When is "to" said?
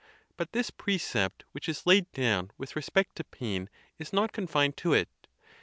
3.17-3.23, 4.77-4.93